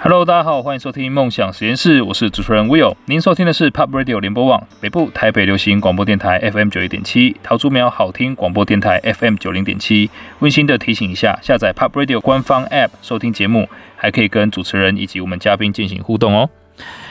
[0.00, 2.94] Hello，大家好，欢迎收听梦想实验室，我是主持人 Will。
[3.06, 10.08] 您收听的是 Pop Radio 联播网北部台北流行广播电台 FM 九一点七，桃竹苗好听广播电台 FM 九零点七。
[10.38, 16.48] 温馨的提醒一下，下载 Pop Radio 官方 App 收听节目，还可以跟主持人以及我们嘉宾进行互动哦。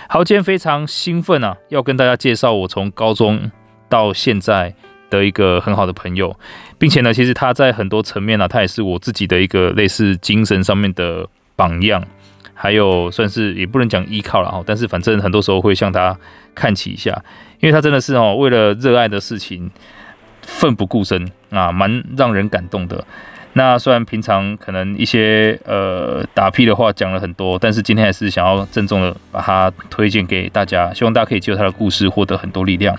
[0.07, 3.51] 好，今天非常兴奋啊，要跟大家介绍我从高中
[3.89, 4.73] 到现在
[5.09, 6.33] 的一个很好的朋友，
[6.77, 12.01] 并且呢，其实他在很多层面呢、啊，他也是我自己的一个类似精神上面的榜样。
[12.53, 16.17] 还有算是也不能讲依靠了哈，但是反正很多时候会向他
[16.55, 17.11] 看齐一下，
[17.59, 19.69] 因为他真的是哦，为了热爱的事情
[20.41, 23.03] 奋不顾身啊，蛮让人感动的。
[23.53, 32.95] 那虽然平常可能一些呃打屁的话讲了很多，但是今天还是想要郑重的把他推荐给大家，希望大家可以借他的故事获得很多力量。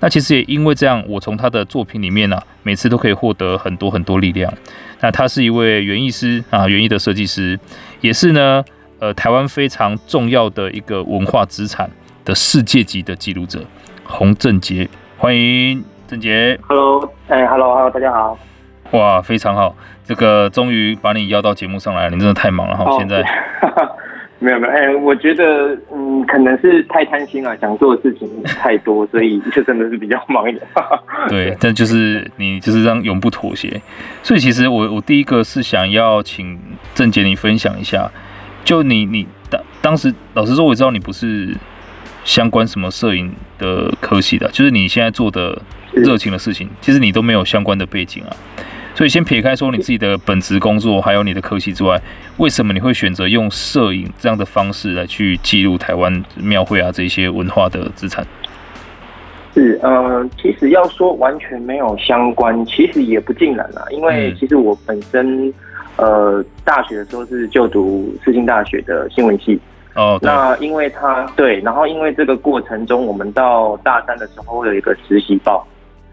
[0.00, 4.52] 那其实也因为这样，我从他的作品里面呢、啊，每次都可以获得很多很多力量。
[5.00, 7.56] 那他是一位园艺师啊，园艺的设计师，
[8.00, 8.64] 也是呢。
[9.00, 11.90] 呃，台湾非常重要的一个文化资产
[12.22, 13.64] 的世界级的记录者
[14.04, 16.60] 洪正杰，欢迎正杰。
[16.68, 18.38] Hello，哎，Hello，Hello，大家好。
[18.90, 22.84] 哇，非常好，这个终于把你邀到节目上来了，你真的太忙了哈。
[22.84, 23.24] Oh, 现在
[24.38, 30.62] 没有没有，哎，我觉得嗯，可能是太贪心了，想做的事情太多，所以就真的是比较忙一点。
[31.30, 33.80] 对，但就是你就是让永不妥协，
[34.22, 36.60] 所以其实我我第一个是想要请
[36.94, 38.06] 郑杰你分享一下。
[38.64, 41.56] 就你你当当时，老实说，我知道你不是
[42.24, 45.60] 相关什么摄影的科系的，就是你现在做的
[45.92, 48.30] 热情的事情，其实你都没有相关的背景啊。
[48.94, 52.00] 所以先撇开说你自己的本职工作，还有你的科系之外，
[52.36, 58.24] 为什么你会选择用摄影这样的方式来去记录台湾庙会啊这些文化的资产？
[59.54, 65.52] 是呃，其实要说完全没有相关，其实也不尽然啦，因为其实我本身。
[66.00, 69.60] 呃，大学的时候是就读世新大学的新闻系。
[69.94, 75.66] 哦，那因为他对，然后因为这个过程中，我们到大三的时候会有一个实习报。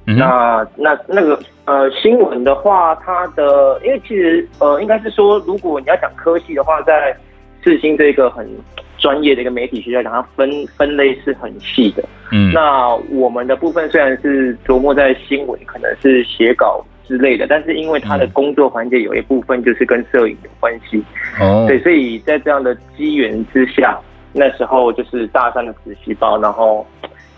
[0.08, 7.16] 嗯、那那那个呃新闻的话，它的因为其实呃应该是说，如果你要讲科系的话，在
[7.64, 8.50] 世新这个很
[8.98, 12.04] 专业的一个媒体学校讲，它分分类是很细的。
[12.32, 16.84] 嗯，那我们的部分虽然是琢磨在新闻，可能是写稿。
[17.08, 21.02] 之类的，但是因为他的工作环节有一部分就是跟摄影有关系，
[21.40, 23.98] 哦，对，所以在这样的机缘之下，
[24.34, 26.86] 那时候就是大三的实习包，然后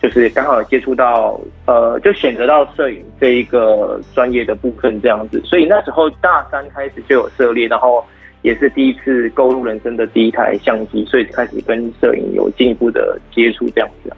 [0.01, 8.03] 就是刚好接触到，呃，就选择到摄影这一个专业的部分这样子，所以那时候大三开始就有涉猎，然后
[8.41, 14.11] 也是第一次购入人生的第一台相机，所以开始跟摄影有进一步的接触这样子。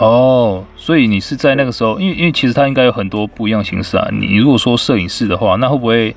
[0.00, 4.08] 哦，所以你是在那个时候，因为因为其实它应该有很多不一样形式啊。
[4.10, 6.16] 你如果说摄影师的话，那会不会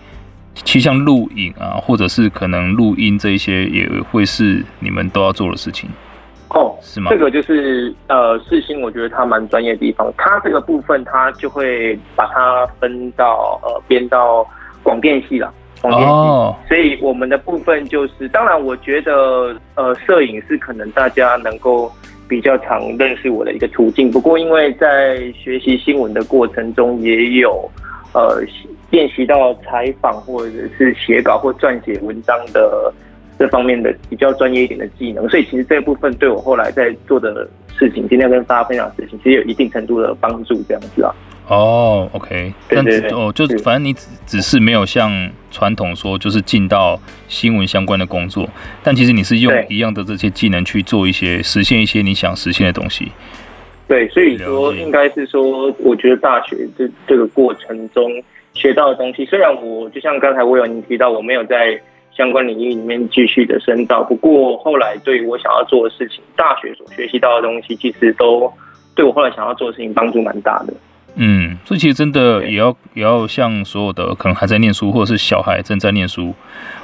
[0.55, 5.89] 其实像录影啊，或者是可能录音这一些，也会是你们都要做的事情？
[6.51, 7.11] 哦，是吗？
[7.11, 10.09] 这个就是呃，世新，我觉得它蛮专业的地方。
[10.17, 14.47] 它这个部分，它就会把它分到呃编到
[14.81, 16.09] 广电系了，广电系。
[16.09, 21.91] 哦，所以我们的部分就是，当然，我觉得呃，摄影是可能大家能够。
[22.27, 27.69] 比较常认识我的一个途径，不过因为在学习新闻的过程中，也有
[28.13, 28.41] 呃
[28.91, 32.93] 练习到采访或者是写稿或撰写文章的
[33.37, 37.47] 这方面的比较专业一点的技能，所以其实这部分对我后来在做的
[37.77, 41.13] 事情，今天跟大家分享的事情，其实有一定程度的帮助，这样子啊。
[41.47, 45.11] 哦，OK，对对对，哦，就反正你只只是没有像
[45.51, 48.49] 传统说，就是进到新闻相关的工作，
[48.81, 53.11] 但其实你是用一样的这些技能去做一些实现一些你想实现的东西。
[53.87, 58.09] 对，所以说应该是说，我觉得大学这这个过程中
[58.53, 61.77] 学到的东西，虽然我就像刚才我有您提到，我没有在
[62.15, 68.51] 相关领域里面继续的深造，不过后来对于我想要做的事情，大学所学习到的东西，其实都
[68.95, 70.73] 对我后来想要做的事情帮助蛮大的。
[71.15, 76.33] 嗯，所以其实真的也要也要像所有的可能还在念书，或者是小孩正在念书，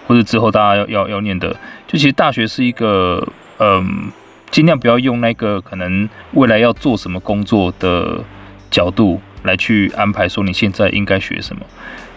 [0.05, 1.49] 或者之后大家要要要念的，
[1.87, 3.27] 就其实大学是一个
[3.57, 4.11] 嗯，
[4.51, 8.23] 尽量不要用那个可能未来要做什么工作的
[8.69, 11.63] 角度来去安排，说你现在应该学什么。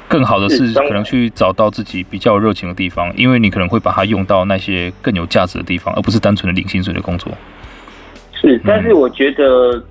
[0.06, 7.32] 更好的是可能去找到自己比较热情的地方，因为你可能会把它用到那些更有价值的地方，而不是单纯的领薪水的工作。
[8.34, 9.82] 是，但是我觉得。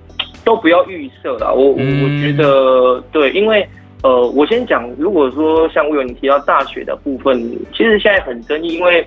[0.44, 3.66] 都不要预设了，我我我觉得对，因为
[4.02, 7.40] 呃，我先讲，如果说像我有你提到大学的部分，
[7.72, 9.06] 其实现在很争议，因为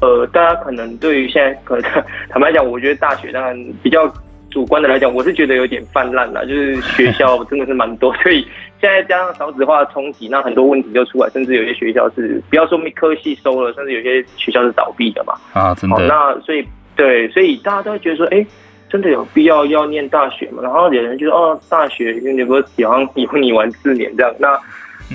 [0.00, 1.90] 呃，大家可能对于现在可能
[2.28, 4.12] 坦白讲，我觉得大学当然比较
[4.50, 8.46] 主观的来讲，我是觉得有点泛滥了，就是学校真的是蛮多，所以
[8.80, 15.34] 现在加上少子化的冲击，那很多问题就出来，甚至有些学校是不要说科系收了，甚至有些学校是倒闭的嘛。
[15.52, 16.06] 啊，真的。
[16.06, 16.66] 那所以
[16.96, 18.46] 对，所以大家都会觉得说，哎、欸，
[18.88, 20.62] 真的有必要要念大学吗？
[20.62, 24.58] 然后有人就说，哦，大学你不是好像以后你玩四年这样，那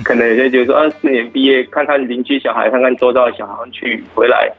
[0.04, 4.50] 可能有些觉得说，二、啊、四年毕业，看看邻居小孩，看看周遭的小孩去回来，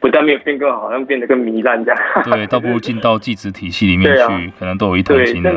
[0.00, 2.00] 不但没有变更好，好像变得更糜烂这样。
[2.24, 5.50] 对， 倒不如进到技职体系里面去，啊、可能都有一桶金的。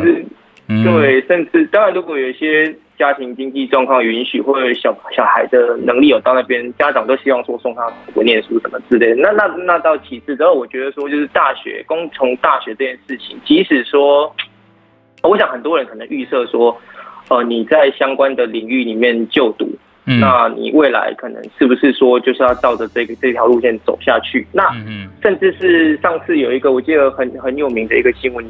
[0.67, 9.15] 嗯、对，甚至当然，如果有一些家庭经济状况允许，或者小小孩的能力有到那边，家长都希望说送他读念书什么之类的。
[9.15, 14.33] 那那那到其次之后，我觉得说就是大学，工从大学这件事情，即使说，
[15.23, 16.79] 我想很多人可能预测说，
[17.29, 19.67] 呃，你在相关的领域里面就读，
[20.05, 24.45] 嗯、那你未来可能是不是说就是要照着这个这条路线走下去？
[24.51, 24.71] 那
[25.21, 28.45] 甚至是上次有一个我记得很很有名的一个新闻。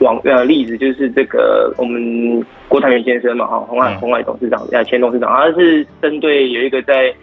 [0.00, 7.14] 网呃例子就是这个我们郭台铭先生嘛哈，红海红海董事长呃前董事长，他是针对有一个在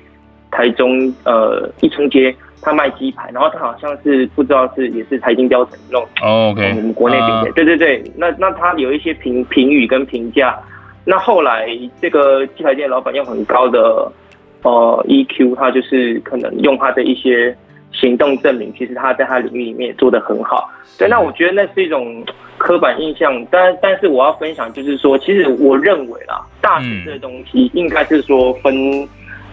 [0.49, 10.57] 台中呃一中街他卖鸡排，然后他好像是不知道是也是财经标成那种哦 OK 我们国内品牌，对对对，那那他有一些评评语跟评价，
[11.05, 11.67] 那后来
[12.01, 14.11] 这个鸡排店老板用很高的
[14.63, 17.55] 呃 EQ，他就是可能用他的一些。
[17.93, 20.71] 行动证明，其实他在他领域里面也做得很好。
[20.97, 22.23] 对，那我觉得那是一种
[22.57, 23.45] 刻板印象。
[23.51, 28.73] 但但是我要分享，就是说，其实我认为啦，大学这个东西应该是说分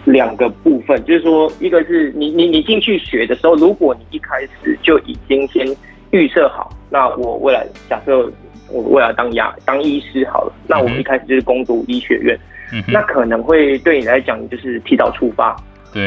[0.05, 5.67] 两个部分，就是说，一个是你你你进去学的时候，如果你一开始就已经先
[6.11, 8.31] 预设好，那我未来假设
[8.71, 12.39] 我未来当牙当医师好了，那我们一开始就是攻读医学院，
[12.87, 15.55] 那可能会对你来讲就是提早出发，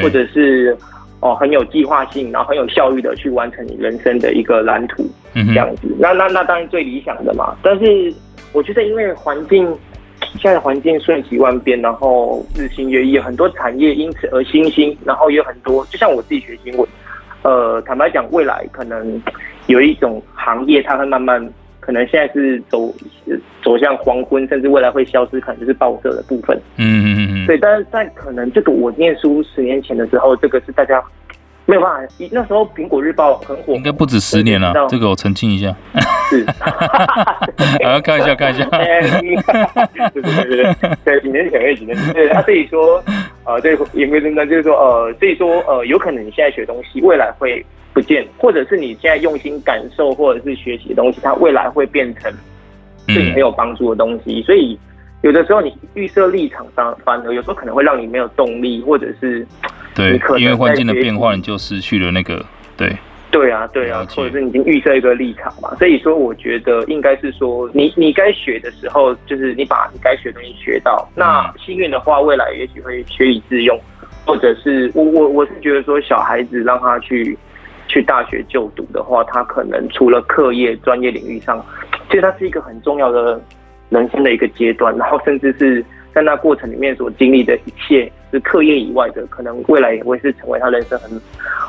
[0.03, 0.77] 或者是。
[1.25, 5.83] 哦，很有计划性，然后很有效率的去完成你人生的一个蓝图，这样子。
[5.85, 7.57] 嗯、那那那当然最理想的嘛。
[7.63, 8.13] 但是
[8.53, 9.65] 我觉得，因为环境
[10.41, 16.85] 现在环境瞬息万变，然后日新月异，很多产业因此而新兴，然后也有很多，就像我自己学新闻，
[17.43, 19.23] 呃，坦白讲，未来可能
[19.69, 21.41] 有一种行业，它会慢慢。
[21.83, 22.95] 可能现在是走
[23.61, 26.57] 走向黄昏，甚至未来会消失，可能就是报社的部分。
[26.77, 27.47] 嗯嗯嗯。
[27.49, 31.03] 对，但是在可能这个我念书十年前的时候，这个是大家
[31.67, 32.15] 没有办法。
[32.31, 34.73] 那时候苹果日报很火，应该不止十年了。
[34.89, 35.75] 这个我澄清一下。
[36.31, 36.47] 是。
[37.85, 38.65] 好，看一下，看一下。
[38.71, 40.75] 对对对对，
[41.05, 42.13] 对几年前，几年前。
[42.13, 43.03] 对，他自己说，
[43.45, 47.67] 呃，对，也没真的，就是说，呃，所以说，呃，有可能你现在学东西，未来会。
[47.93, 52.33] 不见，或者是你现在用心感受或者是学习的东西，它未来会变成
[53.07, 54.41] 对你很有帮助的东西。
[54.41, 54.79] 嗯、所以
[55.23, 59.47] 有的时候你预设立场上，反而有时候可能会让你没有动力，或者是
[59.95, 62.45] 对，因为环境的变化，你就失去了那个
[62.77, 62.97] 对。
[63.31, 65.75] 对啊，对啊，或者是你已经预设一个立场嘛。
[65.77, 71.09] 所以说，我觉得应该是说，你你该学的时候，就是你把你该学的东西学到。
[71.15, 73.81] 那幸运的话，未来也许会学以致用，
[74.27, 77.39] 或者是我我我是觉得说，小孩子让他去。
[77.93, 81.63] 去大学就读的话，他可能除了课业、专业领域上，
[82.09, 83.39] 其实他是一个很重要的
[83.91, 84.97] 人生的一个阶段。
[84.97, 85.85] 然后，甚至是
[86.15, 91.21] 在那过程里面所经历的一切，是课业以外的，可能未来也会是成为他人生很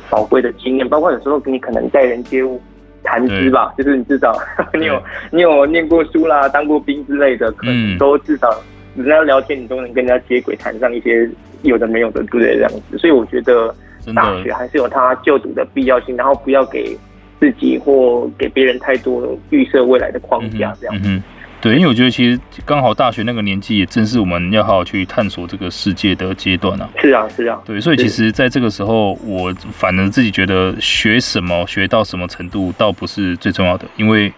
[0.10, 0.88] 宝贵的经验。
[0.88, 2.62] 包括有时候你可能待人接物、
[3.04, 4.34] 谈资吧，就是你至少
[4.74, 8.50] 你有你有念过书啦、当过兵之类的，可能都至少
[8.96, 11.30] 人家聊天，你都能跟人家接轨，谈上一些
[11.64, 12.98] 有的没有的之类这样子。
[12.98, 13.76] 所以我觉得。
[14.14, 16.98] 大学还是有它就读的必要性，然后不要给
[17.40, 20.96] 自己或给别人太多预设未来的框架，这样。
[20.98, 21.24] 嗯嗯。
[21.62, 26.90] 对，因为我觉得其实刚好大学那个年纪，也正是我们要好好去探索这个世界的阶段啊。
[27.00, 27.58] 是啊，是啊。
[27.64, 34.34] 对，所以其实在这个时候，我反而自己觉得学什么、学到什么程度，倒不是最重要的，因为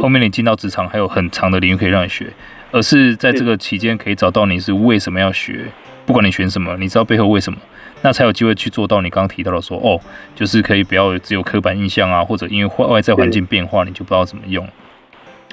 [0.00, 2.32] 后面你进到职场还有很长的领域可以让你学，
[2.72, 5.66] 而是在这个期间可以找到你是为什么要学，
[6.06, 7.58] 不管你选什么，你知道背后为什么。
[8.04, 9.98] 那才有机会去做到你刚刚提到的说哦，
[10.36, 14.68] 就是可以不要只有刻板印象啊，或者因为外外在环境变化，你就不知道怎么用。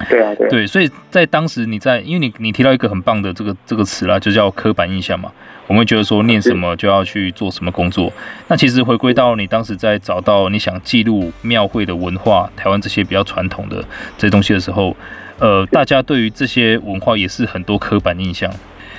[0.10, 0.50] 对啊，对。
[0.50, 5.32] 对，所以在当时你在，因为你你提到一个很棒的这个这个词啦，就叫刻板印象嘛。
[5.68, 8.12] 我们会觉得说念什么就要去做什么工作。
[8.50, 13.78] 那其实回归到你当时在找到你想记录庙会的文化，台湾这些比较传统的
[14.18, 14.94] 这些东西的时候，
[15.40, 18.52] 呃，大家对于这些文化也是很多刻板印象。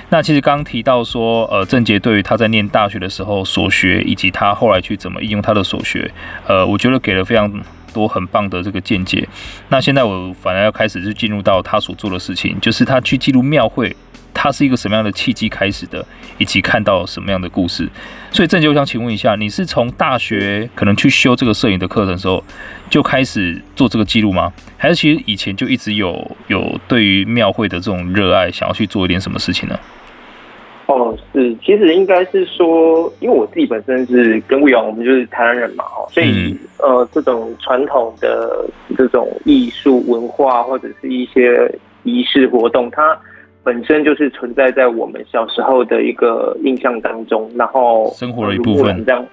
[0.09, 6.11] 那其实刚提到说，呃，郑杰对于他在念大学的时候所学，以及他后来去怎么应用他的所学，
[6.47, 7.51] 呃，我觉得给了非常
[7.93, 9.25] 多很棒的这个见解。
[9.69, 13.95] 那现在我反而要开始就进入到他所做的事情，就是他去记录庙会。
[14.35, 16.03] 它是一个什么样的契机开始的，
[16.39, 17.87] 以及看到什么样的故事？
[18.31, 22.43] 所以正杰，我想请问一下，你是从大学可能去修这个摄影的课程的时候
[22.89, 24.51] 就开始做这个记录吗？
[24.75, 29.79] 还是其实以前就一直有有对于庙会的这种热爱，想要去做一点什么事情呢？
[30.87, 38.65] 哦，是，其实应该是说，因为我自己本身是跟魏阳，我们就是台湾人嘛，哦，所以、嗯、呃，这种传统的
[38.97, 41.69] 这种艺术文化或者是一些
[42.03, 43.17] 仪式活动，它。
[43.65, 49.25] 本身就是存在在我们小时候的一个印象当中，然后生活的一部分，这样，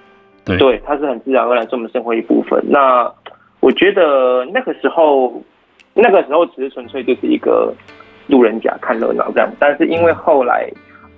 [0.45, 2.57] 对对，它是很自然而然是我们生活一部分。
[2.69, 3.11] 那
[3.59, 5.43] 我觉得那个时候，
[5.93, 7.73] 那个时候只是纯粹就是一个
[8.27, 10.71] 路人甲看热闹这样，但是因为后来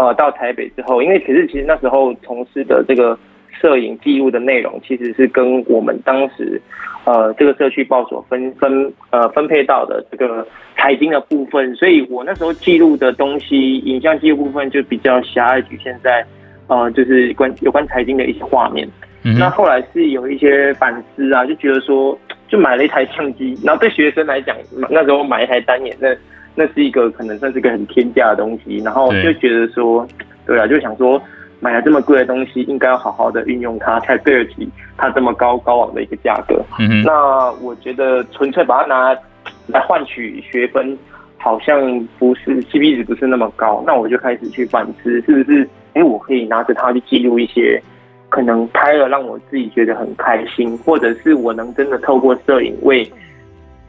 [0.06, 3.18] 呃到台北之后，因为其实其实那时候从事的这个。
[3.62, 6.60] 摄影记录的内容其实是跟我们当时，
[7.06, 10.46] 呃，这个社区报所分分呃分配到的这个
[10.76, 16.26] 财经的部分，所以我那时候记录的东西，影像记录部分就比较狭隘局限在，
[16.68, 18.86] 呃，就是关有关财经的一些画面。
[19.24, 22.18] 嗯、那后来是有一些反思啊，就觉得说，
[22.50, 24.58] 就买了一台相机，然后对学生来讲，
[24.90, 26.10] 那时候买一台单眼，那
[26.56, 30.08] 那是一个可能算是个很天价的东西，然后就觉得说，
[30.46, 31.22] 对啊，就想说。
[31.60, 34.68] 买了这么贵的东西，应该要好好的运用它，才对得起
[34.98, 36.62] 它这么高高昂的一个价格。
[36.78, 37.02] 嗯。
[37.04, 39.18] 那我觉得纯粹把它拿
[39.68, 40.98] 来换取学分，
[41.38, 43.82] 好像不是 CP 值不是那么高。
[43.88, 45.64] 那我就开始去反思，是不是？
[45.94, 47.82] 哎、欸，我可以拿着它去记录一些
[48.28, 53.10] 可能拍了让我自己觉得很开心，或者是我能真的透过摄影为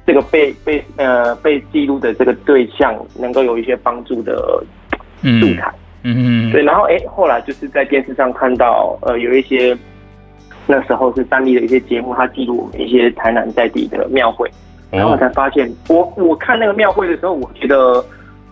[0.07, 4.37] 这个被被呃被记录的这个对象能够有一些帮助的
[5.23, 5.69] 素材。
[5.69, 5.81] 嗯。
[6.07, 9.75] 嗯嗯，对，然后哎，后来就是在电视上看到，呃，有一些
[10.67, 14.47] 那时候是三立的一些节目，他记录我们一些台南在地的庙会，
[14.91, 18.05] 然后我才发现，我我看那个庙会的时候，我觉得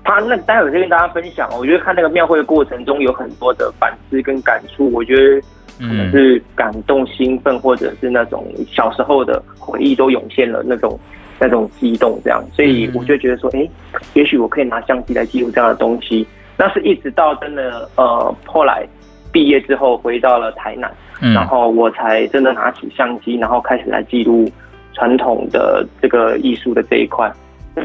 [0.03, 5.39] 他那待会儿再跟大家分享，我觉得看那个庙会的过程中有很多的反思跟感触，我觉得
[5.79, 10.99] 可能是感动、兴奋，或者是那种小时候的回忆都涌现了那种
[11.43, 13.69] 那种激动，这样，所以我就觉得说，哎，
[14.15, 16.25] 也许我可以拿相机来记录这样的东西。
[16.57, 18.87] 那是一直到真的呃，后来
[19.33, 20.89] 毕业之后回到了台南，
[21.21, 24.49] 嗯，然后我才真的拿起相机，然后开始来记录
[24.95, 27.29] 传统的这个艺术的这一块。
[27.75, 27.85] 对，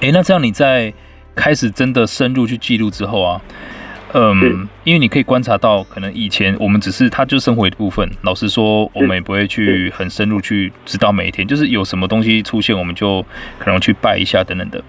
[0.00, 0.90] 哎，那这样你在
[1.34, 3.38] 开始真的深入去记录之后啊？
[4.18, 8.10] 嗯，因为你可以观察到，可能以前我们只是它就是生活一部分。
[8.22, 13.22] 老实说，我们也不会去很深入去知道每一天，就是有什么东西出现，我们就
[13.58, 14.82] 可能去拜一下等等的。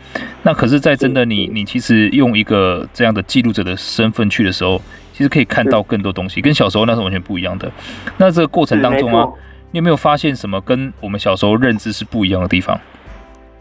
[0.44, 4.82] 那可是，在真的你你其实用一个这样的记录者的身份去的时候，
[5.12, 7.70] 其实可以看到更多东西，跟小时候那是完全不一样的。
[8.18, 9.28] 那这个过程当中啊，
[9.72, 12.80] 你有没有发现什么跟我们小时候认知是不一样的地方？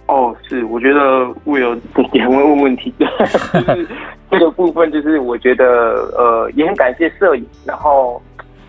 [0.06, 1.00] 哦，是，我觉得
[1.42, 1.74] 我有
[2.12, 3.04] 也很会问问题，就
[3.74, 3.88] 是
[4.30, 5.64] 这个部分，就是我觉得
[6.16, 8.20] 呃也很感谢摄影，然后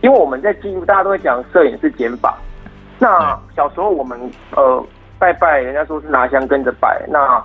[0.01, 2.37] 因为我们在记录，大家都会讲摄影是减法。
[2.99, 4.19] 那小时候我们
[4.55, 4.83] 呃
[5.19, 7.43] 拜拜，人家说是拿香跟着拜，那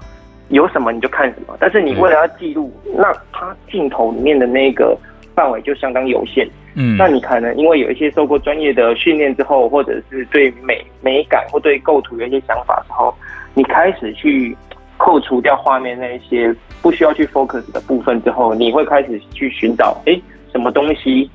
[0.48, 4.96] 有什么你就看什么，但是你为了要记录，那它镜头里面的那个
[5.34, 6.48] 范围就相当有限。
[6.74, 13.14] 嗯，那你可能因为有一些受过专业的训练之后，或者是对美美感或对构图有一些想法之后。
[13.54, 14.56] 你开始去
[15.02, 20.16] 扣除掉画面那一些不需要去 focus 的部分之后，你会开始去寻找，哎，
[20.52, 21.28] 什么东西，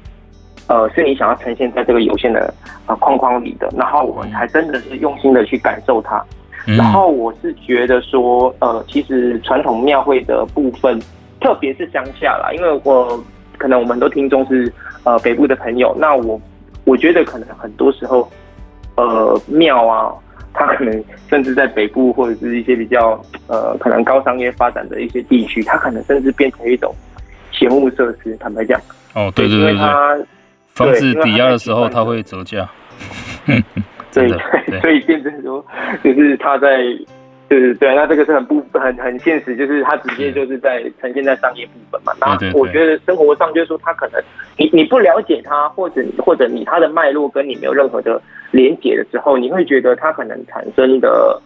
[0.67, 2.53] 呃，是你想要呈现在这个有限的
[2.86, 6.24] 呃框框里的，然后我们才真的是用心的去感受它。
[6.77, 10.97] 然后我是觉得说，呃，其实传统庙会的部分，
[11.41, 13.21] 特别是乡下啦，因为我
[13.57, 14.71] 可能我们都听众是
[15.03, 16.39] 呃北部的朋友，那我
[16.86, 18.31] 我觉得可能很多时候，
[18.95, 20.13] 呃，庙啊。
[20.57, 26.93] 它可能甚至在北部或者是一些比较呃可能高商业发展的一些地区，它可能甚至变成一种
[27.51, 28.35] 闲物设施。
[28.39, 28.81] 坦白讲，
[29.13, 30.17] 哦，对对对，对，因为它
[30.73, 32.67] 房子抵押的时候它会折价。
[34.11, 35.63] 对对， 所以变成说，
[36.03, 36.67] 就是它在。
[37.49, 42.11] 对对对，那这个是很不很很现实，就是它直接就是在呈现在商业部分嘛。
[42.19, 44.21] 那我觉得生活上就是说，它可能
[44.57, 51.41] 你你不了解它，或者或者你它的脉络跟你没有任何的连结的时候，你会觉得它可能产生的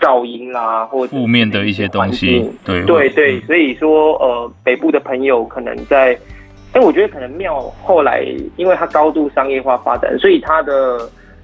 [0.00, 2.50] 噪音啦，或者负面的一些东西。
[2.64, 6.18] 对对对，所以说呃，北部的朋友可能在，
[6.72, 8.24] 但我觉得可能庙后来
[8.56, 10.98] 因为它高度商业化发展，所以它的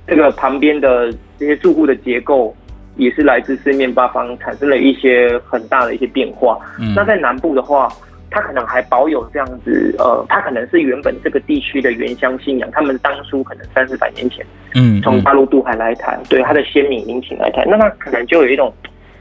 [0.06, 2.56] 这个旁边的这些住户的结构。
[2.96, 6.58] 也是来自四面八方，产生了一些很大的一些变化。
[6.78, 7.88] 嗯、那在南部的话，
[8.30, 18.72] 他可能还保有这样子，呃，他可能是原本这个地区的原乡信仰，他们当初可能三四百年前，嗯，从大陆渡海来台，对他的先民民情来台，那他可能就有一种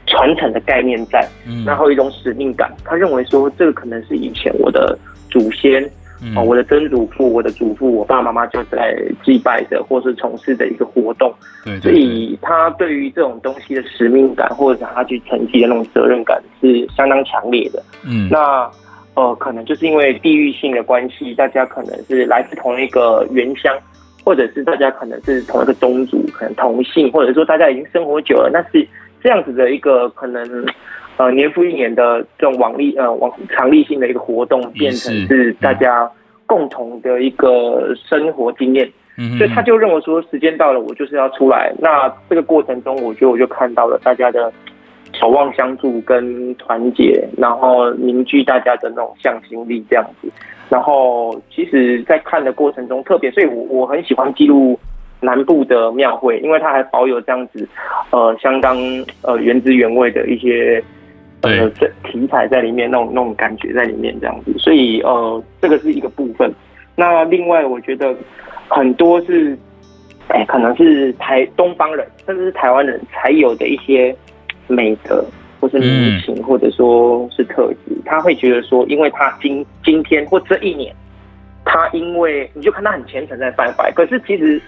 [0.06, 4.98] 传承的概念在，嗯，然后一种使命感，他认为说这个可能是以前我的
[5.30, 5.88] 祖先。
[6.34, 11.30] 哦，我的曾祖父、我的祖父、我爸爸妈妈就在祭拜的，或是从事的一个活动。
[11.64, 17.82] 对，所以他对于这种东西的使命感，或者他去承继的那种责任感是相当强烈的。
[18.06, 18.70] 嗯，那
[19.14, 23.76] 呃，可能就是因为地域性的关系，大家可能是来自同一个原乡，
[24.24, 28.88] 或者是大家可能是同一个宗族，可能同姓，或者说大家已经生活久了，那是
[29.22, 30.64] 这样子的一个可能。
[31.16, 36.10] 呃，年复一年的这种往例，呃，往常例性的一个活动，变成是大家
[36.44, 38.90] 共同的一个生活经验。
[39.16, 41.72] 嗯，所以他就认为说，时间到了，我就是要出来。
[41.78, 44.52] 那这个过程中，我觉得我就看到了大家的
[45.12, 50.28] 守望相助跟团结，然后凝聚大家的那种向心力这样子。
[50.68, 54.76] 然后，其实，在看的过程中，特别，所以我我很喜欢记录
[55.20, 57.68] 南部的庙会，因为它还保有这样子，
[58.10, 58.76] 呃，相当
[59.22, 60.82] 呃原汁原味的一些。
[61.44, 66.52] 呃，这题材在里面，那种那种感觉在里面，这样子，所以呃，这个是一个部分。
[66.96, 68.14] 那另外，我觉得
[68.68, 69.56] 很多是，
[70.28, 74.14] 哎，可能是台东方人，甚至是台湾人才有的一些
[74.68, 75.24] 美德，
[75.60, 77.96] 或是民情，或者说是特质。
[78.04, 80.94] 他会觉得说，因为他今今天或这一年，
[81.64, 84.60] 他因为你就看他很虔诚在拜拜，可是其实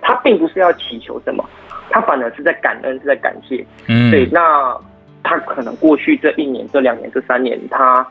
[0.00, 1.44] 他并不是要祈求什么，
[1.90, 3.64] 他反而是在感恩，是在感谢。
[3.88, 4.74] 嗯，对，那。
[5.24, 8.06] 他可能过去这一年、这两年、这三年，他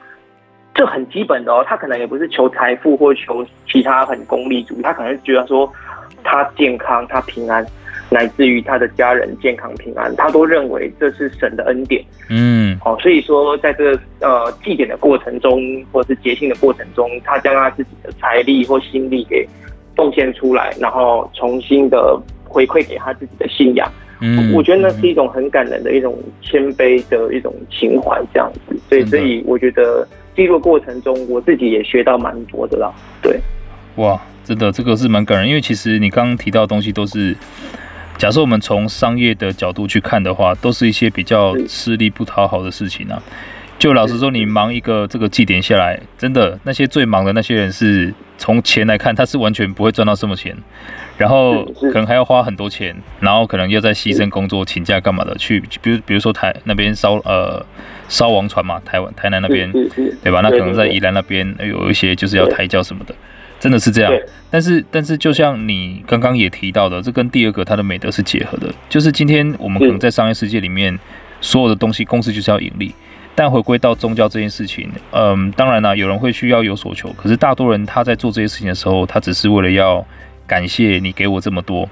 [0.75, 1.63] 这很基本的哦。
[1.65, 5.72] 他可能也不是求财富或求其他很功利主义，他可能觉得说
[6.24, 7.65] 他健康、他平安，
[8.10, 12.03] 乃至于他的家人健康平安，他都认为这是神的恩典。
[12.29, 19.48] 嗯，好，所以说在这个呃祭典的过程中，或是节庆的过程中，他将他自己的财力或心力给
[19.96, 23.88] 奉献出来，然后重新的回馈给他自己的信仰。
[24.25, 28.80] 嗯，我觉得那是一种很感人的一种谦卑的一种情怀，这样子。
[28.88, 32.89] 所以，所以我觉得记录过程中，我自己也学到蛮多的啦。
[33.22, 33.38] 对，
[33.98, 37.36] 哇，真的这个是蛮感人，因为其实你刚刚提到的东西都是，
[38.18, 43.22] 假设我们从商业的角度去看的话，都是一些比较吃力不讨好的事情啊。
[43.84, 50.56] 就老实说，你忙一个这个祭典下来，真的那些最忙的那些人是从钱来看，他是完全不会赚到什么钱。
[51.18, 57.62] 然后可能还要花很多钱，然后可能要再牺牲工作、请假干嘛的去，比如比如说台那边烧呃
[58.08, 59.69] 烧王船嘛，台湾台南那边
[60.24, 60.39] 对吧？
[60.39, 63.13] 那可能在宜兰那边有一些就是要抬轿什么的，
[63.60, 64.13] 真的是这样。
[64.50, 70.98] 但是但是就像你刚刚也提到的，这跟第二个它的美德是结合的，就是今天我们可能在商业世界里面
[71.41, 72.96] 所有的东西，公司就是要盈利，
[73.36, 80.06] 但回归到宗教这件事情，嗯，当然啦，有人会需要有所求，可是大多人他在做这些事情的时候，他只是为了要。
[80.46, 81.89] 感谢你给我这么多，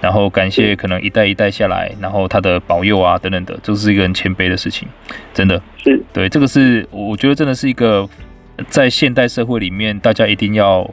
[0.00, 4.86] 然后感谢可能一代一代下来，然后他的保佑啊等等的，这是一个很谦卑的事情，
[5.34, 5.60] 真的。
[5.78, 6.00] 是。
[6.12, 8.08] 对这个是我觉得真的是一个
[8.68, 10.88] 在现代社会里面大家一定要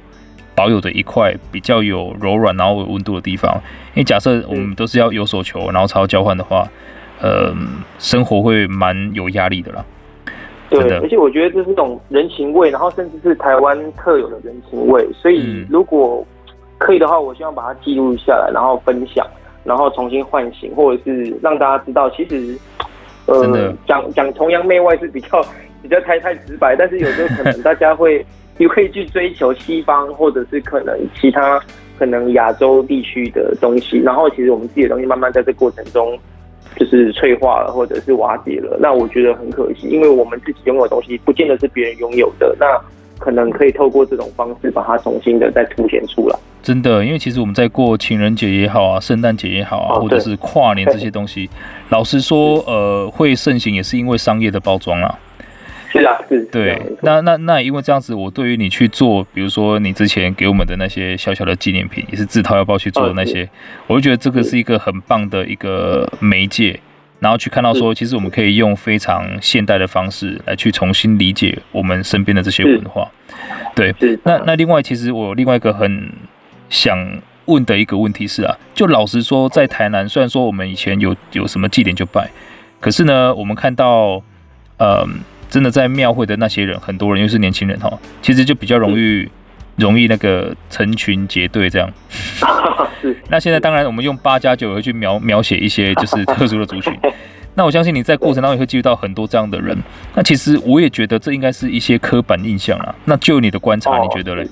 [0.55, 3.53] 保有的一块比较有柔软然后有温度的地方，
[3.93, 6.67] 因为假设我们都是要有所求，然后才要交换的话，
[7.21, 7.53] 呃，
[7.99, 9.85] 生活会蛮有压力的啦。
[10.69, 16.25] 对，而且我觉得这是一种人情味，然后甚至是台湾特有的人情味，所以如果。
[16.77, 19.25] 可以的话，我希望把它记录下来，然后分享，
[19.63, 22.59] 然后重新唤醒，或者是让大家知道，其实，
[23.27, 25.41] 呃，讲讲崇洋媚外是比较
[25.81, 28.23] 比较太太直白，但是有时候可能大家会
[28.57, 31.57] 也可以去追求西方，或者是可能其他
[31.97, 36.19] 可能亚洲地区的东西，然后其实我们自己的东西慢慢在这过程中
[36.75, 38.77] 就是脆化了，或者是瓦解了。
[38.79, 42.55] 那我觉得很可惜，因为我们自己拥有的东西，不见得是别人拥有的。
[42.59, 42.65] 那
[43.17, 46.37] 可能可以透过这种方式把它重新的再凸显出来。
[46.61, 51.49] 真的，因为其实我们在过情人节也好啊，圣诞节也好啊， 或者是跨年这些东西，
[51.89, 55.17] 老实说，呃，会盛行也是因为商业的包装啊。
[55.99, 56.43] 是啊，是。
[56.51, 63.49] 对，那那那因为这样子，我对于你去做，比如说你之前给我们的那些小小的纪念品，也是自掏腰包去做的那些，
[63.87, 66.79] 我就觉得这个是一个很棒的一个媒介，
[67.19, 73.09] 然后去看到说，其实我们可以用非常现代的方式来去重新理解我们身边的这些文化。
[73.75, 76.11] 对，那那另外，其实我另外一个很。
[76.67, 76.97] 想
[77.45, 82.27] 问的一个问题是啊，就老实说，在台南，虽然说我们以前有有什么祭典就拜，
[82.79, 84.21] 可是呢，我们看到，
[84.77, 85.07] 呃，
[85.55, 89.25] 真的在庙会的那些人，很多人又是年轻人哈，其实就比较容易
[89.77, 91.89] 容易那个成群结队这样。
[93.31, 96.93] 那现在当然我们用八加九会去描描写一些 就是特殊的族群，
[97.53, 99.81] 那我相信你在过程当中也会接触到很多这样的人。
[100.13, 102.93] 那其实我也觉得这应该是一些刻板印象啦。
[103.05, 104.45] 那就你的观察，你觉得嘞？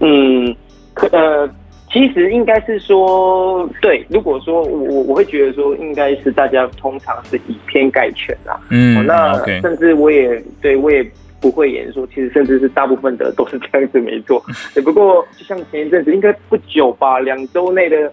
[0.00, 0.54] 嗯，
[0.92, 1.48] 可呃，
[1.92, 8.58] 其实应该是说，对，如果说我我会觉得说，应该是大家通常是以偏概全啦。
[8.70, 11.06] 嗯，哦、那甚至我也对我也
[11.40, 14.42] 不会言说，其实甚至是大部分的都是这样子，没错。
[14.72, 18.12] 只 不过就像前一阵子，应该不久吧，两周内的。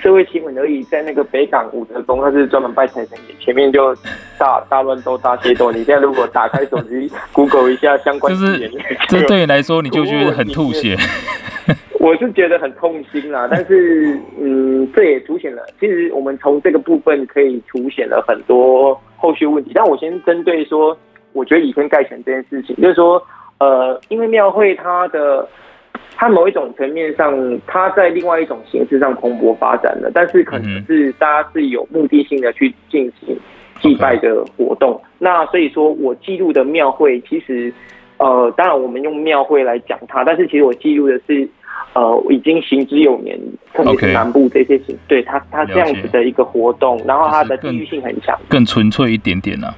[0.00, 3.94] 社会新闻而已，在那个北港武德宫，他是专门拜财神爷，前面就
[4.36, 5.72] 大大乱斗、大械斗。
[5.72, 8.70] 你现在如果打开手机，Google 一下相关就是
[9.08, 10.94] 这对你来说，你就觉得很吐血。
[12.04, 19.70] 我是觉得很痛心啦， 但是嗯，这也凸显了，其实我们从这个部分可以凸显了很多后续问题。
[19.74, 20.96] 但我先针对说，
[21.32, 23.22] 我觉得以偏概全这件事情，就是说，
[23.58, 25.48] 呃，因为庙会它的。
[26.16, 27.34] 它某一种层面上，
[27.66, 33.36] 它在另外一种形式上蓬勃发展了，但是可能是大家是有目的性的去进行
[33.80, 35.00] 祭拜的活动。
[35.18, 37.72] 那所以说我记录的庙会，其实
[38.18, 41.48] 呃，当然我们用庙会来讲它，但是其实我记录的是
[41.94, 43.38] 呃，已经行之有年，
[43.72, 44.98] 特别是南部这些行，Okay.
[45.08, 49.74] 对它它这样子的一个活动，然后它的地域性很强，更纯粹一点点呢、啊。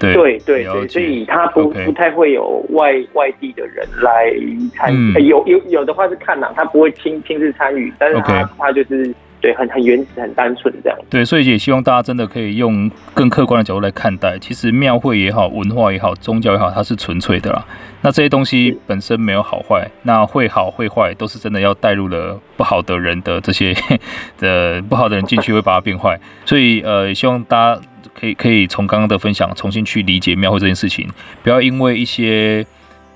[0.00, 4.32] 对对对对，所以他不.不太会有外外地的人来
[4.72, 10.98] 参与，嗯、有有有的话是看呐，他不会亲亲自参与，但是他.他就是对很很原始、很单纯这样。
[11.08, 17.64] 对，所以也希望大家真的可以用更客观的角度来看待，其实庙会也好，文化也好，宗教也好，它是纯粹的啦。
[18.02, 23.74] 那这些东西本身没有好坏，那会好会坏都是真的要带入了不好的人的这些
[24.38, 27.80] 的不好的人进去会把它变坏，所以呃，希望大家。
[28.14, 31.08] 可以可以从刚刚的分享重新去理解庙会这件事情，
[31.44, 32.66] 不要因为一些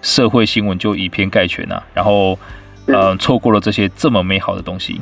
[0.01, 2.39] 社会新闻就以偏概全啊，然后
[2.87, 5.01] 呃错过了这些这么美好的东西。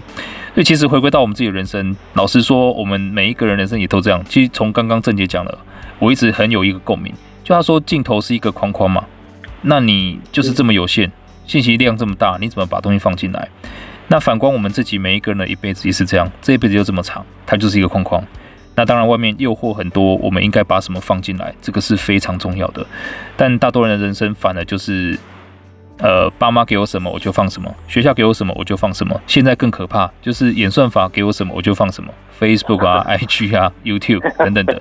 [0.55, 4.23] 所以其实回归到我们自己的人生，老实说，我们每一个人人生也都这样。
[4.29, 5.59] 其实从刚刚郑杰讲了，
[5.99, 7.12] 我一直很有一个共鸣，
[7.45, 9.05] 就他说镜头是一个框框嘛，
[9.62, 11.11] 那你就是这么有限，
[11.47, 13.49] 信息量这么大，你怎么把东西放进来？
[14.09, 18.21] 那反观我们自己每一个人的一辈子也是这样，这一辈子就这么长，它就是一个框框。
[18.75, 22.85] 那当然，外面诱惑很多，我们应该把什么放进来，这个是非常重要的。
[23.37, 25.19] 但大多人的人生反而就是，
[26.01, 29.21] 呃，爸妈给我什么我就放什么，学校给我什么我就放什么。
[29.27, 34.81] 现在更可怕，就是演算法给我什么我就放什么，Facebook 啊、 IG 啊、YouTube 等等的。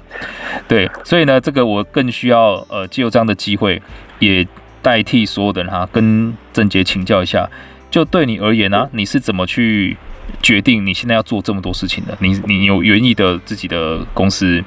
[0.68, 3.82] 对，所以呢，这个我更需要呃，借由这样的机会，
[4.20, 4.48] 也
[4.82, 7.50] 代替所有的人哈，跟郑杰请教一下，
[7.92, 9.98] 就对你而言呢、啊，你是怎么去？
[10.44, 14.64] 决定你现在要做这么多事情的，你你有园艺的自己的公司，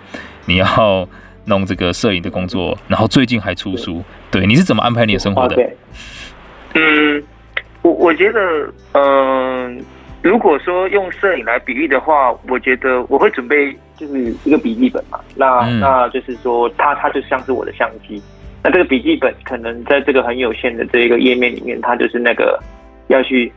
[0.46, 1.08] 你要
[1.44, 5.54] 弄这个摄影的工作，然后最近还出书，对，你是怎么安排你的生活的？
[6.74, 7.22] 嗯，
[7.82, 8.40] 我我觉得，
[8.92, 9.84] 嗯、呃，
[10.22, 18.22] 如果说用摄影来比喻的话，我觉得我会准备就是一个笔记本嘛，那、嗯、那就是说，它它就像是我的相机，
[18.62, 22.58] 那这个笔记本可能在这个很有限的这个页面里面，它就是那个
[23.08, 23.52] 要去。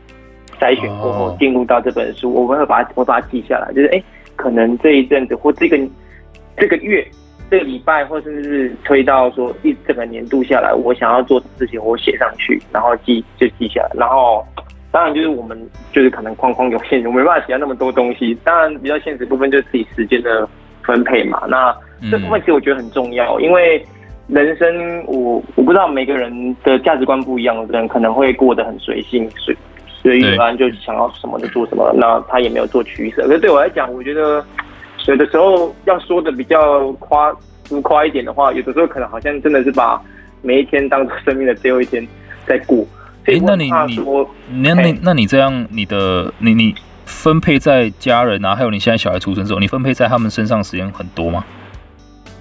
[0.58, 4.04] 筛选过后进入到这本书，我们会把它我把它记下来，就是哎、欸，
[4.36, 5.78] 可能这一阵子或这个
[6.56, 7.06] 这个月、
[7.50, 13.90] 这个礼拜，或甚至是推到说一整个年度下来，我想要做的事情，我写上去，然后记就记下来。
[13.94, 14.44] 然后
[14.90, 15.58] 当然就是我们
[15.92, 18.34] 就是可能框框有限，我没办法写到那么多东西。
[18.42, 20.48] 当然比较现实部分就是自己时间的
[20.82, 21.42] 分配嘛。
[21.48, 21.76] 那
[22.10, 23.84] 这部分其实我觉得很重要，因为
[24.28, 29.56] 人生我我不知道每个人的价值观不一样人可能会过得很随性随。
[30.02, 33.22] 所以一般就想要什么就做什么，那他也没有做取舍。
[33.26, 34.44] 可是对我来讲，我觉得
[35.06, 37.32] 有的时候要说的比较夸
[37.64, 40.00] 浮夸一点的话，有的时候可能好像真的是把
[40.42, 42.06] 每一天当做生命的最后一天
[42.46, 42.84] 在过。
[43.24, 51.44] 所以那你你那那那你这样，你的你你分配在家人啊，还有你现在小孩出生之后，你分配在他们身上时间很多吗？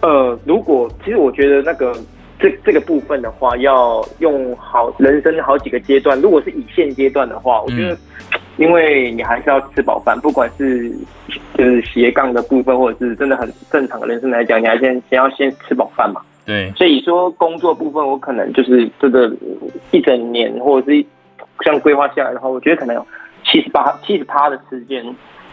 [0.02, 1.96] 呃，如果其实我觉得那个。
[2.38, 6.20] 这这个部分的话，要用好人生好几个阶段。
[6.20, 7.98] 如果是以现阶段的话，我觉得，
[8.58, 10.90] 因为你还是要吃饱饭，不管是
[11.56, 16.22] 就是斜杠的部分，或者是真的很正常的人生来讲，你还先先要先吃饱饭嘛。
[16.46, 16.72] 对。
[16.76, 19.30] 所以说工作部分，我可能就是这个
[19.92, 21.06] 一整年，或者是
[21.60, 23.06] 这样规划下来的话，我觉得可能有
[23.44, 25.04] 七十八、七十趴的时间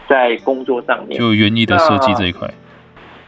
[0.07, 1.19] 在工作上面。
[1.19, 2.49] 就园艺的设计这一块。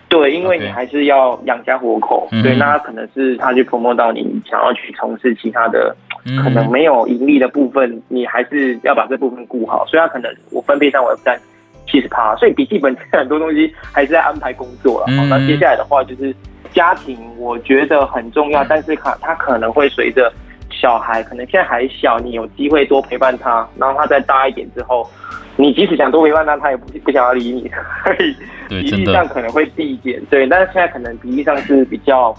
[0.07, 5.93] 对，因为你还是要养家活口，对.那可能是他去 promote 到你想要去从事其他的，
[6.41, 11.39] 可能没有盈利的部分，你还是要把这部分顾好，所以他可能我分配上我要占
[11.87, 15.07] 七十趴，所以笔记本很多东西还是在安排工作了。
[15.15, 16.35] 好，那接下来的话就是
[16.73, 20.31] 家庭，我觉得很重要，但是他他可能会随着
[20.71, 25.09] 小孩可能现在还小，你有机会多陪伴他，然后他再大一点之后。
[25.57, 27.71] 你即使想多陪伴他，他也不不想要理你，
[28.03, 28.35] 所以
[28.67, 30.21] 比例上可能会递减。
[30.25, 32.35] 对，但是现在可能比例上是比较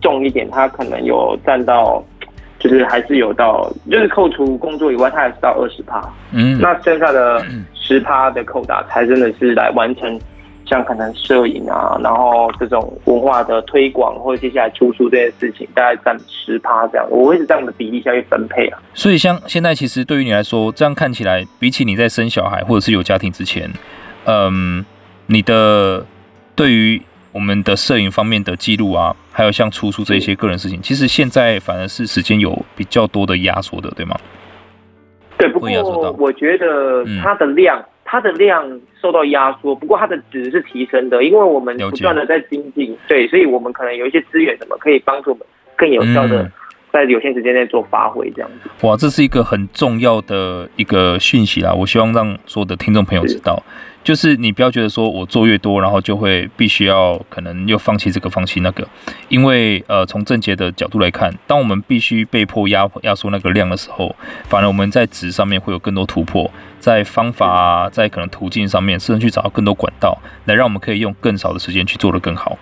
[0.00, 2.00] 重一点，他可能有占到，
[2.60, 6.00] 就是还是有到，就是扣除工作以外，他还是到二十趴。
[6.30, 7.44] 嗯，那剩下的
[7.74, 10.20] 十趴的扣打，才真的是来完成。
[10.66, 18.78] 像可能摄影啊，然后这种文化的推广或者接下来出书这些事情，大概占十趴这样，我会是这样的比例下去分配啊。
[18.94, 23.68] 所以像现在其实对于你来说，这样看起来，比起你在生小孩或者是有家庭之前，
[24.26, 24.84] 嗯，
[25.26, 26.06] 你的
[26.54, 34.18] 对于我们的摄影方面的记录啊，还有像出书这一些个人事情，其实现在反而是时间有比较多的压缩的，对吗？
[35.38, 35.68] 对，不过
[36.18, 37.78] 我觉得它的量。
[37.78, 46.50] 嗯它的量受到压缩，不过它的值是提升的，因为我们不断的在精进，对，所以我们可能有一些资源，什么可以帮助我们更有效的
[46.92, 48.68] 在有限时间内做发挥，这样子。
[48.84, 53.62] 哇，这是一个很重要的一个讯息啦，我希望让所有的听众朋友知道。
[54.02, 58.86] 就是你不要觉得说我做越多，然后就会必须要可能又放弃这个放弃那个，
[59.28, 64.14] 因为呃从正节的角度来看，当我们必须被迫压压缩那个量的时候，
[64.48, 72.58] 反而我们在质上面会有更多突破，在方法啊，在可能途径上面，甚至去找到更多管道，来让我们可以用更少的时间去做得更好。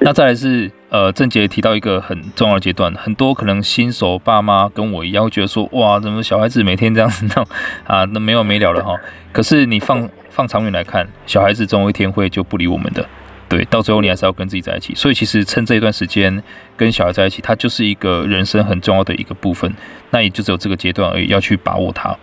[0.00, 7.44] 那再来是，呃，正杰提到一个很重要的阶段，很多可能新手爸妈跟我一样会觉得说，哇，怎么小孩子每天这样子弄
[7.84, 8.94] 啊，那没完没了了哈。
[9.32, 13.04] 可是你放放长远来看，小孩子总有一天会就不理我们的，
[13.48, 14.94] 对，到最后你还是要跟自己在一起。
[14.94, 16.40] 所以其实趁这一段时间
[16.76, 19.74] 跟小孩在一起，它就是一个人生很重要的一个部分。
[20.10, 22.16] 那也就只有这个阶段而已，要去把握它。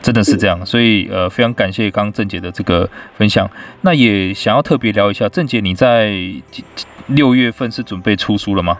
[0.00, 2.88] 真的是这样，所以呃，非常感谢刚刚正杰的这个
[3.18, 3.46] 分享。
[3.82, 6.18] 那也想要特别聊一下，郑杰你在
[7.08, 8.78] 六月份是准备出书了吗？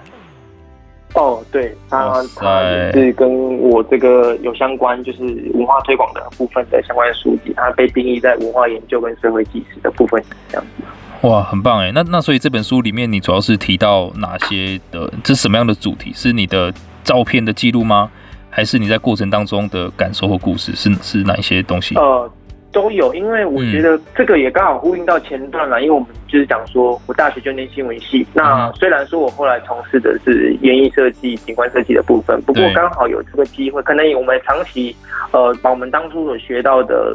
[1.15, 5.23] 哦，对，他他也是跟我这个有相关，就是
[5.55, 11.29] 文化推广的部分的相关的书籍，它被定义在文化研究跟社会纪实的部分这样子。
[11.29, 11.93] 哇，很棒哎！
[11.95, 15.13] 那那所以这本书里面你主要是提到哪些的？
[15.23, 16.13] 这是什么样的主题？
[16.15, 16.73] 是你的
[17.05, 18.11] 照片的记录吗？
[18.51, 21.95] 还是你在过程当中的感受或故事是是哪一些东西？
[21.95, 22.31] 呃，
[22.73, 34.97] 都有，因为我觉得这个也刚好呼应到前段了，嗯、因为我们就是讲说我大学就念新闻系，那虽然说我后来从事的是园艺设计、景观设计的部分，不过刚好有这个机会，可能我们长期
[35.33, 37.15] 呃把我们当初所学到的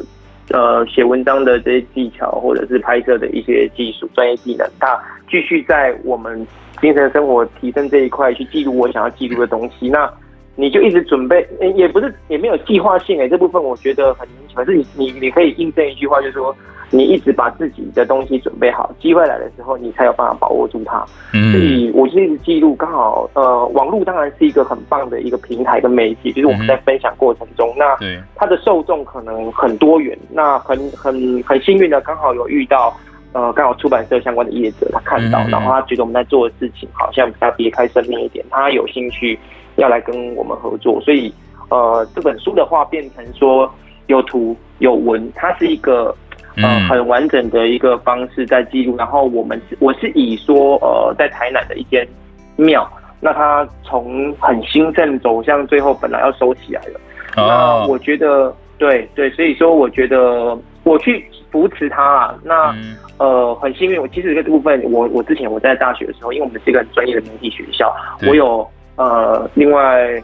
[0.51, 4.97] 呃写文章的这些技巧，或者是拍摄的一些技术、专业技能，它
[5.29, 6.45] 继续在我们
[6.79, 10.07] 精神生活提升这一块去记录我想要记录的东西，那。
[10.59, 14.55] 你就一直准备，也不是也没有计划性诶，这部分我觉得很明显。
[14.55, 16.53] 可是你你你可以印证一句话，就是说
[16.89, 21.05] 你一直把自己的东西准备好，机会来的时候你才有办法把握住它。
[21.31, 27.95] 嗯，所以我就一直记录，刚好呃，网络当然是一个很棒的一个平台跟媒介，就是我们在分享过程中，那
[28.35, 32.91] 它的受众可能很多元，那很很很幸运的刚好有遇到
[33.33, 39.37] 呃刚好出版社相关的业者，他看到，然后他觉得我们在做的事情好像比较别开生面一点，他有兴趣。
[39.77, 41.33] 要来跟我们合作，所以
[41.69, 43.69] 呃，这本书的话变成说
[44.07, 46.15] 有图有文，它是一个
[46.55, 48.95] 呃很完整的一个方式在记录。
[48.95, 52.07] 然后我们我是以说呃在台南的一间
[52.55, 56.99] 庙，那它从很兴盛走向最后本来要收起来了。
[57.35, 62.35] 那我觉得对对，所以说我觉得我去扶持它啊。
[62.43, 62.73] 那
[63.17, 67.93] 呃很幸运，我其实这个部分我我之前我在大学的时候，因为我们是一个很专业的媒体学校，
[68.27, 68.65] 我有。
[68.97, 70.21] 呃，另外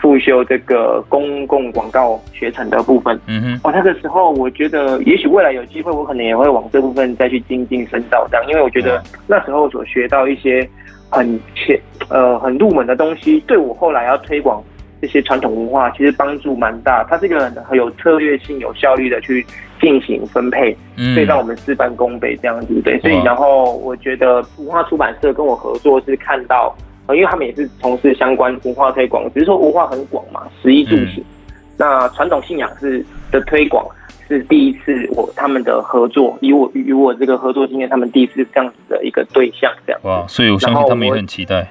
[0.00, 10.68] 复修这个公共广告学程的部分，嗯哼，哦，那个时候我觉得，也许未来有机会，我可能也会往这部分再去精进深造，这样，因为我觉得那时候所学到一些
[11.08, 14.62] 很浅呃很入门的东西，对我后来要推广
[15.00, 17.02] 这些传统文化，其实帮助蛮大。
[17.04, 19.46] 它是一个很有策略性、有效率的去
[19.80, 20.76] 进行分配，
[21.14, 22.98] 所以让我们事半功倍这样子，对。
[23.00, 26.74] 所以，然后我觉得文化出版社跟我合作是看到。
[27.10, 31.16] 因为他们也是从事相关文化推广，只是说文化很广嘛，食衣住行。
[31.18, 33.86] 嗯、那传统信仰是的推广
[34.26, 40.00] 是第一次我他们的合作，以我与我这个合作经验，他们第一次这样子的一个对象这样。
[40.04, 41.68] 哇，所以我相信他们也很期待。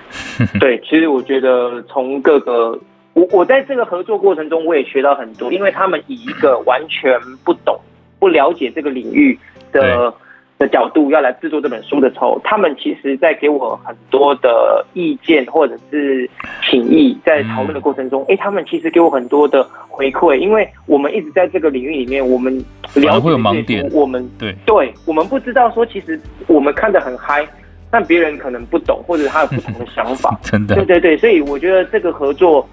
[0.60, 2.78] 对，其实我觉得从各个
[3.14, 7.80] 我我在这个合作过程中，我也学到很多，因为他们以一个完全不懂、
[8.18, 9.38] 不了解这个领域
[9.72, 10.12] 的。
[10.58, 16.28] 的角度要来制作这本书的时候，他们其实在给我很多的意见或者是
[16.68, 18.36] 请意，在讨论的过程中，哎、嗯。
[18.36, 22.56] 欸，他们其实给我很多的回馈，因为我们一直在这个领域里面，我们
[22.94, 24.54] 了解盲点，我们对。
[24.64, 27.46] 对，我们不知道说，其实我们看得很嗨，
[27.90, 32.66] 但别人可能不懂，或者他有不同的想法， 真的，对对对，所以我觉得这个合作。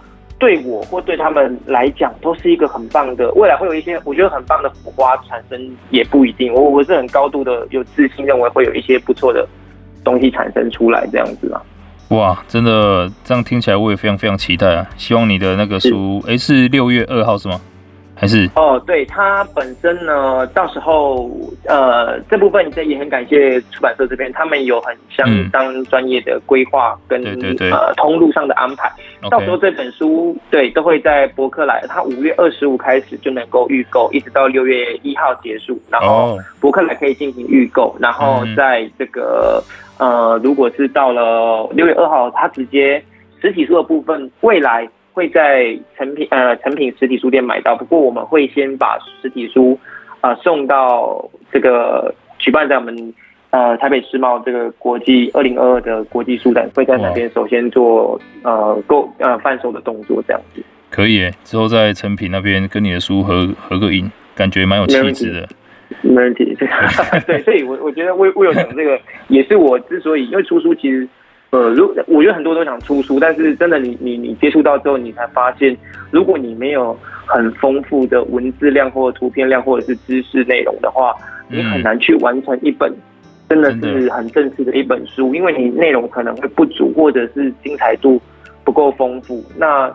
[0.44, 5.58] 对我或对他们来讲，都是一个很棒的，未来会有一些我觉得很棒的火花产生，
[5.90, 6.54] 也不一定。
[6.54, 9.48] 我我是很高度的有自信，认为会有一些不错的
[10.04, 11.62] 东西产生出来，这样子啊。
[12.10, 14.86] 哇，真的这样听起来，我也非常非常期待啊！
[14.98, 17.62] 希望你的那个书，哎，是六月二号是吗？
[18.24, 18.50] 还是？
[18.56, 21.30] 哦，对，它本身呢，到时候
[21.68, 27.72] 呃，这部分也很感谢出版社这边，他们有很相当专业的规划跟、嗯、对对对。
[27.72, 28.90] 呃通路上的安排。
[29.30, 39.62] 到时候这本书对都会在博客来，它五月二十五开始就能够预购，一直到六月一号结束，然后博客来可以进行预购，然后在这个、
[39.98, 43.04] 嗯、呃，如果是到了六月二号，它直接
[43.42, 44.88] 实体书的部分，未来。
[45.14, 49.80] 会在成品呃成品实体书店买到，不过我们会先把实体书
[50.22, 53.14] 啊、呃、送到这个举办在我们
[53.52, 60.62] 呃台北世贸这个国际二零二二的国际书展，会在那边首先做呃购呃贩售的动作，这样子。
[60.90, 65.48] 可以诶，之后在成品那边跟你的书合合个影，感觉蛮有气质的。
[66.02, 66.56] 没问题，
[67.28, 71.08] 对， 所以我我觉得我我有讲这个，也是我之所以因为出书其实。
[71.54, 75.78] 呃，如我觉得很多都想出书，但是真的你你你接触到之后，你才发现，
[76.10, 81.14] 如果你没有很丰富的文字量或者图片量或者是知识内容的话，
[81.48, 82.92] 你很难去完成一本
[83.50, 88.20] 真的是很正式的一本书，因为你内容可能会不足，或者是精彩度
[88.64, 89.46] 不够丰富。
[89.56, 89.88] 那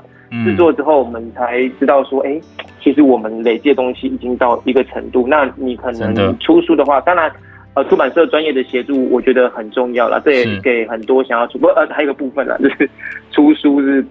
[0.45, 2.41] 制作之后，我们才知道说，哎，
[2.81, 5.27] 其实我们累积的东西已经到一个程度。
[5.27, 7.29] 那你可能出书的话，当然。
[7.75, 10.21] 呃，出版社专业的协助，我觉得很重要了。
[10.25, 12.91] 这也给很多想要出，不，呃，还有一个部分呢，就是
[13.31, 14.05] 出书是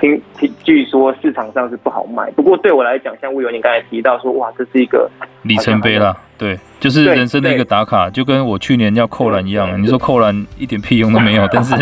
[0.00, 2.30] 听听，据说市场上是不好卖。
[2.32, 5.10] 不过对我来讲，像魏友你刚才提到说，哇，这是一个
[5.42, 6.16] 里程碑了。
[6.36, 9.82] 对，就是人生的一个打卡，就跟我去年要扣篮一样。
[9.82, 11.74] 你说扣篮一点屁用都没有，但是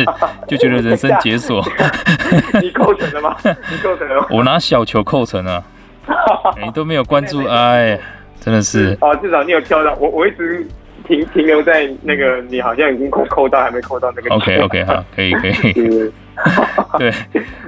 [0.49, 1.63] 就觉得人生解锁。
[2.63, 3.37] 你扣成了吗？
[3.45, 4.27] 你扣成了吗？
[4.31, 5.63] 我拿小球扣成了，
[6.65, 8.01] 你都没有关注，哎，
[8.41, 8.97] 真的是。
[9.03, 10.67] 啊，至少你有跳到，我我一直。
[11.07, 14.35] 停停留在那个，你好像已经扣扣到，还没扣到那个。
[14.35, 16.13] OK OK 好，可以可以。
[16.99, 17.11] 对，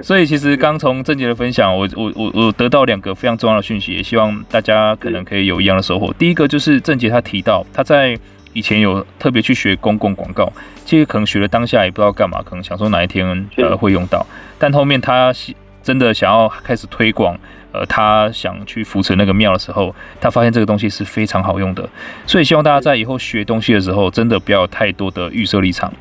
[0.03, 6.13] 所以其实刚从郑杰的分享，我我我我得到两个非常重要的讯息，也希望大家可能可以有一样的收获。
[6.19, 8.15] 第一个就是郑杰他提到他在
[8.53, 10.53] 以前有特别去学公共广告，
[10.85, 13.25] 其实可能学了当下也不知道干嘛，可能想说哪一天
[13.57, 14.23] 呃会用到，
[14.59, 15.33] 但后面他
[15.81, 17.35] 真的想要开始推广。
[17.71, 21.87] 呃，他想去扶持那个庙的时候，他发现这个东西是非常好用的，
[22.25, 25.93] 所以希望大家在以后学东西的时候，真的不要有太多的预设立场。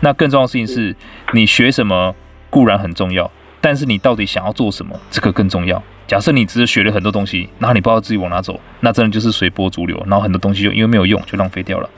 [0.00, 0.94] 那更重要的事情是，
[1.32, 2.14] 你学什么
[2.50, 5.82] 固然很重要，但是你到底想要做什么，这个更重要。
[6.06, 11.88] 假设你只是学了很多东西，然后你不知道自己往哪走，那真的就是随波逐流，然后很多东西就因为没有用就浪费掉了。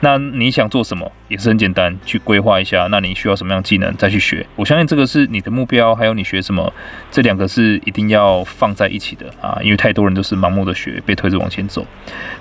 [0.00, 2.86] 那你想做什么也是很简单，去规划一下。
[2.90, 4.46] 那你需要什么样技能再去学？
[4.54, 6.72] 我相信这个是你的目标，还有你学什么，
[7.10, 9.58] 这两个是一定要放在一起的啊！
[9.62, 11.84] 因为太多人都是盲目的学，被推着往前走。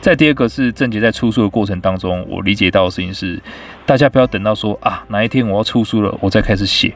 [0.02, 3.42] 再第二个是正杰在出书的过程当中，我理解到的事情是，
[3.86, 6.94] 大家不要等到说啊哪一天我要出书了，我再开始写，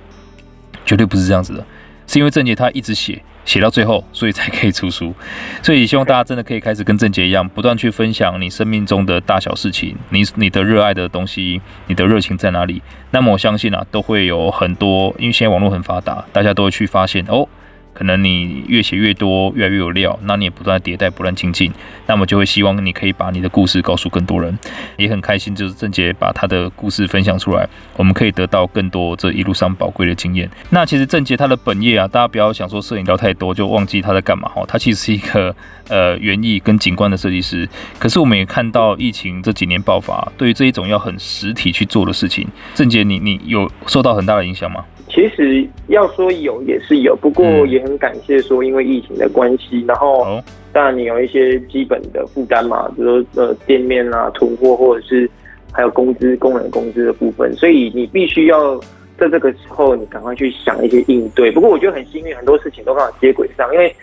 [0.86, 1.66] 绝对不是这样子的，
[2.08, 3.22] 是因为郑杰他一直写。
[3.44, 5.12] 写到最后，所以才可以出书。
[5.64, 12.84] 所以希望大家真的可以开始跟郑杰一样，不断去分享你生命中的大小事情，你你的热爱的东西，你的热情在哪里？
[13.10, 17.48] 那么我相信啊，都会有很多，因为现在网络很发达，大家都会去发现哦。
[17.94, 21.72] 可能你越写越多，越来越有料，那你也不断迭代，不断精进，
[22.08, 24.58] 那么就会希望你可以把你的故事告诉更多人，
[24.98, 30.50] 也很开心，就是郑杰把他的故事分享出来，我们可以得到更多这一路上宝贵的经验。
[30.70, 35.56] 那其实郑杰他的本业啊，大家不要想说摄影聊太多就忘记他在干嘛哈，他其实是一个
[35.90, 37.68] 呃园艺跟景观的设计师。
[38.00, 44.86] 可是我们也看到疫情这几年爆发，对于这一种要很实体去做的事情，郑杰你你有受到很大的影响吗？
[45.14, 55.30] 其实要说有也是有，不过也很感谢说，因为疫情的关系，然后当然你有一些基本的负担嘛，比如说呃店面啊、囤货，或者是
[55.74, 58.80] 还有工资、工人工资的部分，所以你必须要
[59.18, 61.52] 在这个时候你赶快去想一些应对。
[61.52, 63.94] 不过我觉得很幸运，很多事情都刚好接轨上，因为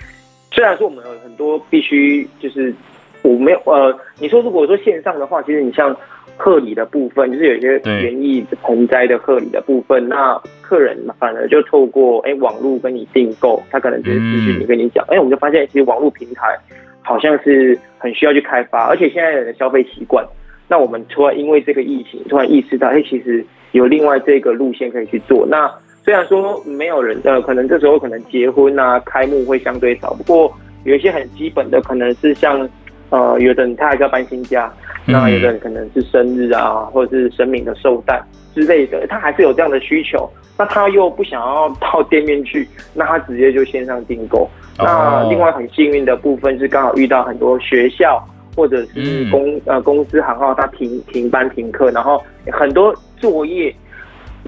[0.52, 2.74] 虽然说我们有很多必须就是
[3.22, 5.96] 我没有呃，你说如果说线上的话，其实你像。
[6.38, 16.56] 贺礼的部分就是有一些园艺盆栽的贺礼的部分，那客人反而就透过哎、欸、网络跟你订购，他可能就是咨询你跟你讲，哎、欸、我们就发现其实网络平台
[17.02, 20.24] 好像是很需要去开发，而且现在人的消费习惯，
[20.68, 25.44] 那我们突然因为这个疫情突然意识到，哎、欸、其实有另外这个路线可以去做。
[25.46, 25.68] 那
[26.04, 32.66] 虽然说没有人呃，可能这时候可能结婚啊开幕会相对少，不过有一些很基本的可能是像
[33.10, 34.72] 呃有的人他还是要搬新家。
[35.10, 38.22] 那有的人可能是生日啊，或者是神明的寿诞
[38.54, 40.28] 之类的，他还是有这样的需求。
[40.58, 44.46] 那他又不想要 到店面去，那他直接就线上订购。
[44.76, 48.22] 那另外很幸运的部分是刚好遇到很多学校
[48.54, 53.74] 或者是公、嗯、呃公司行号，他停停班停课，然后很多作业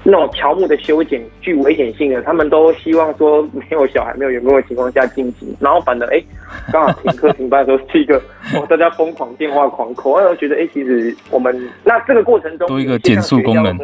[0.03, 5.55] 那种乔木的修剪具危险性的，他们都希望说没有小孩没有员工的情况下进行。
[5.59, 6.21] 然后反正哎，
[6.71, 8.17] 刚好停课停班的时候是一个
[8.55, 13.77] 哦，大家疯狂电话狂扣，然后觉得哎，其实我们那这个过程中多一个减速功能。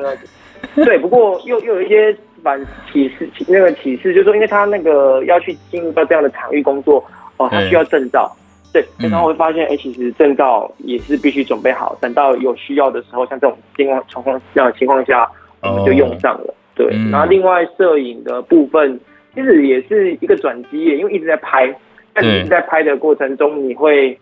[0.76, 2.60] 对，不过又又有一些反
[2.92, 7.04] 启示，那个启示就是说，因为他那个要去进入到这样的场域工作，
[7.38, 8.36] 哦，他需要证照，
[8.74, 15.30] 对，然后会发现，哎、欸，其实证照也是必须准备好，等到有需要的时候，像这种情况情况这样的情况下，
[15.62, 16.54] 我们就用上了。
[16.76, 19.00] 对，然后另外摄影的部分，
[19.34, 21.74] 其实也是一个转机，因为一直在拍，
[22.14, 24.18] 但你一直在拍的过程中，你会。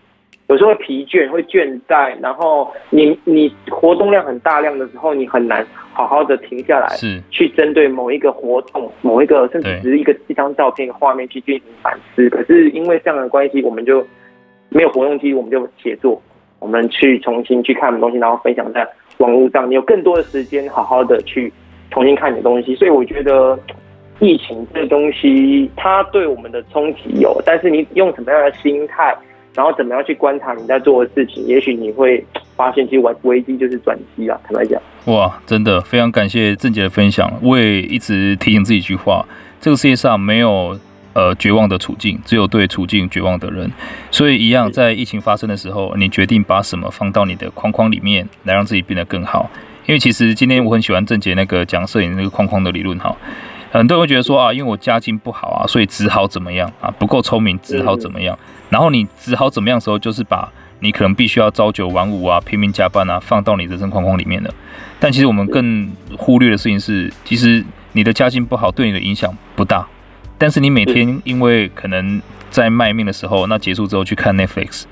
[0.48, 12.30] 有时候会疲倦，会倦怠，然后你你活动量很大量的时候，你很难好好的停下来，是去针对某一个活动、某一个甚至只是一个一张照片、画面去进行反思。
[12.30, 14.06] 可是因为这样的关系，我们就
[14.70, 16.22] 没有活动机，我们就写作，
[16.60, 21.52] 我们去重新去看东西，然后分享在网络上，你有更多的时间好好的去
[21.92, 22.76] 重新看你的东西。
[22.76, 23.58] 所以我觉得
[24.20, 29.16] 疫情这东西，它对我们的冲击有，但是你用什么样的心态？
[29.54, 31.42] 然后怎么样去观察你在做的事情？
[31.46, 32.22] 也许你会
[32.58, 34.38] 发现，其实危危机就是转机啊！
[34.44, 37.32] 坦白讲，哇，真的非常感谢郑杰的分享。
[37.42, 39.26] 我也一直提醒自己一句话：
[39.62, 40.78] 这个世界上没有
[41.16, 43.72] 呃绝望的处境，只有对处境绝望的人。
[44.12, 49.50] 所以一样，在疫情发生的时候，你决定把什么放到你的框框里面，来让自己变得更好。
[49.88, 53.16] 因为其实今天我很喜欢郑杰那个讲摄影那个框框的理论哈。
[53.72, 58.38] 很多人会觉得说啊，因为我家境不好啊，所以只好怎么样啊，不够聪明，只好怎么样。
[58.70, 64.54] 然后你只好怎么样的时候，就是把你可能必须要朝九晚五啊，拼命加班啊，放到你人生框框里面了。
[65.00, 69.86] 但其实我们更忽略的事情是，其实你的家境不好对你的影响不大，
[70.38, 74.84] 但是你每天因为可能在卖命的时候，那结束之后去看 Netflix。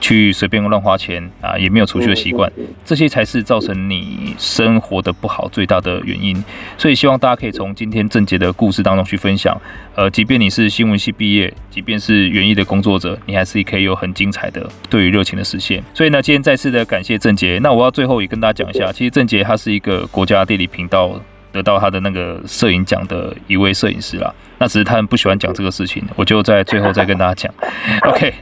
[0.00, 2.48] 去随便乱花钱啊，也没有储蓄的习惯，
[2.84, 6.40] 这些才是造成你生活的不好最大的原因。
[6.76, 9.60] 所以希望大家可以从今天郑杰的故事当中去分享，
[9.96, 15.82] 呃，即便你是新闻系毕业，即便是园艺的工作者，你还是可以有很精彩的对于热情的实现。
[15.92, 17.58] 所以呢，今天再次的感谢郑杰。
[17.60, 21.20] 那我要最后也跟大家讲一下，其实郑杰他是一个国家地理频道。
[21.52, 27.54] 得到他的那个摄影奖的一位摄影师啦，那只是他们不喜欢讲这个事情，我就在最后再跟大家讲。
[28.08, 28.32] OK，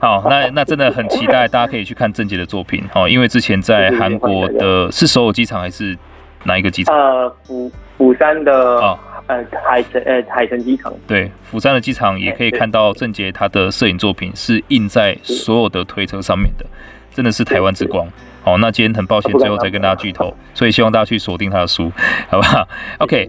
[0.00, 5.96] 好，那那真的很期待大家可以去看郑杰的作品哦，因为之前在韩国的是首尔机场还是
[6.44, 6.94] 哪一个机场？
[6.94, 10.92] 呃，釜釜山的哦，呃海城呃海城机场。
[11.06, 16.66] 对，釜山的机场也可以看到郑杰他的摄影作品是印在所有的推车上面的，
[17.14, 18.06] 真的是台湾之光。
[18.42, 21.92] 好，那今天很抱歉，最后再跟大家剧透，所以希望大家去锁定他的书，
[22.28, 22.66] 好不好
[22.98, 23.28] ？OK，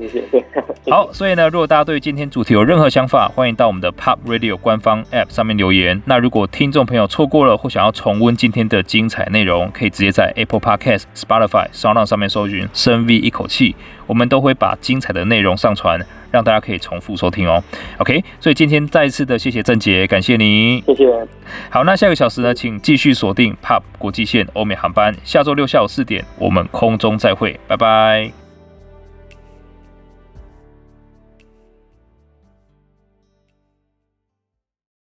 [0.90, 6.02] 好，所以呢，如果大家对今天主题有任何想法，欢迎到我们的 POP Radio 官方 App 上面留言。
[6.06, 13.76] 那如果听众朋友错过了或想要重温今天的精彩内容，可以直接在 Apple Podcast、Spotify、SoundOn 上面搜寻“深 V 一口气”，
[14.08, 16.00] 我们都会把精彩的内容上传。
[16.32, 17.64] 让大家可以重复收听哦
[18.00, 21.28] ，OK，所以今天再一次的谢谢郑杰，感谢您，谢谢。
[21.70, 28.41] 好，那下个小时呢，请继续锁定 POP 国际线欧美航班，下周六下午四点，我们空中再会，拜拜。